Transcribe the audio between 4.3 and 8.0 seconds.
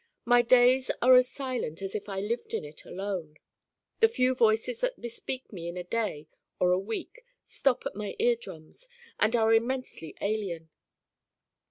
voices that bespeak me in a day or a week stop at